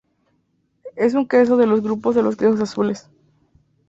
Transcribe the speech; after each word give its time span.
Es 0.95 1.13
un 1.13 1.27
queso 1.27 1.57
del 1.57 1.79
grupo 1.79 2.11
de 2.11 2.23
los 2.23 2.35
"quesos 2.35 2.59
azules". 2.59 3.07